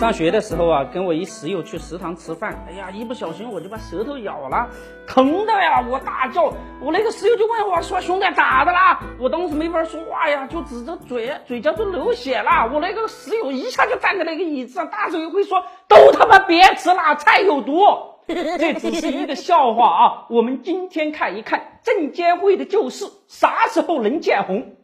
[0.00, 4.70] 上学的时候啊，跟我一室友去食堂吃饭，哎呀，一不小心我就把舌头咬了，
[5.06, 6.44] 疼的呀，我大叫，
[6.80, 12.70] 我那个室友就问我说：“兄弟咋的啦？”我当时没法说话呀，就指着嘴，嘴角都流血了。
[12.72, 17.82] 我那个室友一下就站在那个椅子上，大声一挥说：“都他妈别吃了，菜有毒！”
[18.26, 20.26] 这只是一个笑话啊。
[20.30, 24.76] 我们今天看一看证监会的旧事，啥时候能见红？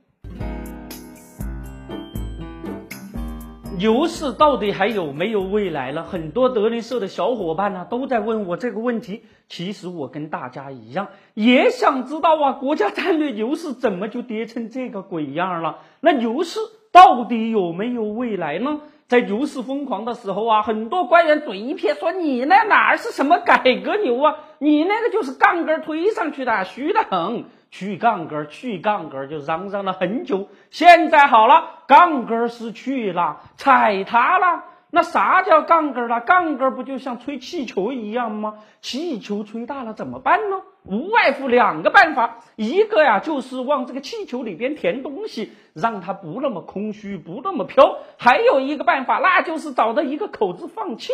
[3.76, 6.03] 牛市到底还有没有未来了？
[6.03, 9.22] 很多德林社的小伙伴呢都在问我这个问题。
[9.49, 15.80] 其实我跟大家一样，也想知道啊，国家战略牛市怎么就跌成这个鬼样了？
[16.00, 16.58] 那牛市
[16.96, 18.81] 到底有没有未来呢？
[19.07, 24.36] 在牛市疯狂的时候啊，很多官员嘴一撇说：“你那哪是什么改革牛啊？
[24.59, 30.49] 你那个就是杠杆推上去的，虚得很。”去杠杆，去杠杆，就嚷嚷了很久。
[30.71, 34.64] 现在好了，杠杆是去了，踩踏了。
[34.90, 36.20] 那啥叫杠杆了？
[36.20, 38.54] 杠杆不就像吹气球一样吗？
[38.80, 40.62] 气球吹大了怎么办呢？
[40.84, 47.98] 无外乎两个办法，一个呀就是往这个气球里边填东西，让它不那么空虚，不那么飘。
[48.16, 51.12] 还有一个办法，那就是找到一个口子放气，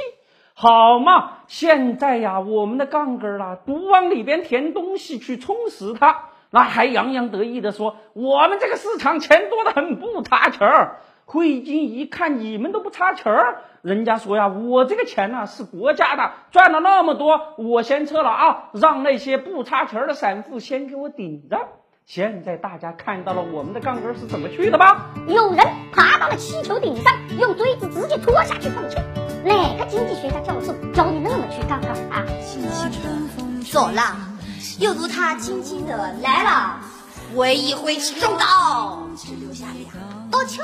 [0.53, 1.39] 好嘛。
[1.47, 6.25] 现在呀，我们的杠杆啊，不往里边填东西去充实它。
[6.51, 11.01] 那还洋洋得意的说：“我们这个市场钱多的很，不差钱儿。”
[11.33, 21.59] 汇金一看你们都不差钱儿，人家说呀：“我这个钱呢是国家的，赚了那么多，我先撤了啊，让那些不差钱儿的散户先给我顶着。”
[22.05, 25.07] 现在大家看到了我们的杠杆是怎么去的吧？
[25.27, 28.99] 有人爬到了气球顶上，用锥子直接拖下去放气。
[29.43, 32.27] 哪个经济学家教授教你那么去杠杆啊？
[32.45, 34.03] 轻轻走了。
[34.79, 36.81] 又如他轻轻的来了，
[37.35, 39.91] 挥一挥手刀，只留下俩
[40.31, 40.63] 刀鞘。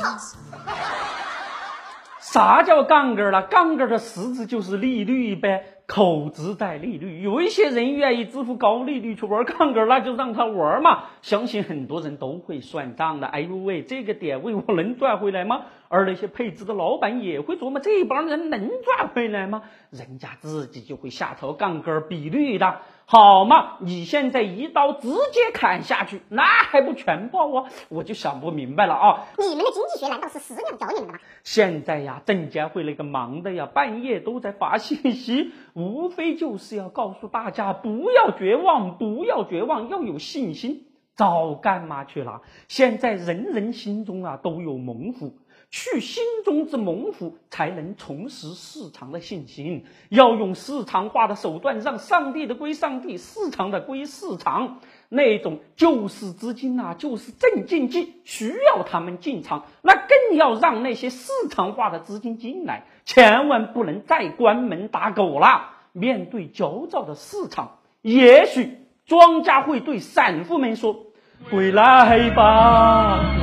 [2.20, 3.42] 啥叫杠杆了？
[3.42, 7.22] 杠杆的实质就是利率呗，口子带利率。
[7.22, 11.04] 有一些人愿意支付高利率去玩杠杆，那就让他玩嘛。
[11.22, 13.26] 相信很多人都会算账的。
[13.26, 15.62] 哎呦喂，这个点位我能赚回来吗？
[15.90, 19.62] 而那些配置的老板也会琢磨，这帮人能赚回来吗？
[19.88, 22.80] 人家自己就会下调杠杆比率的。
[23.06, 27.70] 好嘛，你现在一刀直接砍下去，那还不全爆啊？
[27.88, 29.24] 我就想不明白了啊！
[29.38, 31.18] 你们的经济学难道是死鸟教你们的吗？
[31.42, 40.84] 现在呀，证监会那个忙的呀，半夜都在发信息，无非就是要告诉大家不要绝望，不要绝望，要有信心。
[41.14, 42.42] 早干嘛去了？
[42.68, 45.32] 现在人人心中啊都有猛虎。
[45.70, 49.84] 去心中之猛虎，才能重拾市场的信心。
[50.08, 54.80] 要用市场化的手段，让上帝的归上帝，市场的归市场。
[55.10, 62.84] 那种救市资金呐，就是镇静剂，需要他们进场，那更要让那些市场化的资金进来。
[63.04, 65.70] 千万不能再关门打狗了。
[65.92, 71.06] 面对焦躁的市场，也许庄家会对散户们说
[71.50, 73.36] ：“回来吧。”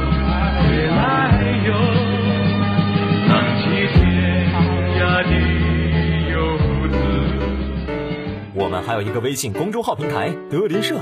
[8.81, 10.99] 还有一个微信公众号平台德林社，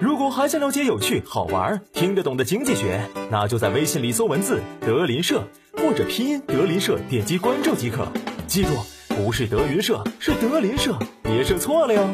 [0.00, 5.42] 如果还想了解有趣、好玩、听得懂的经济学，那就在微信里搜文字“德林社”
[5.76, 8.06] 或者拼音“德林社”，点击关注即可。
[8.46, 8.70] 记住，
[9.08, 12.08] 不是德云社，是德林社，别设错了哟。